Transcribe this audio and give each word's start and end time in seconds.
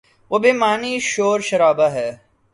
وہ 0.31 0.37
بے 0.43 0.51
معنی 0.61 0.93
شور 1.11 1.39
شرابہ 1.47 1.87
ہے۔ 1.95 2.09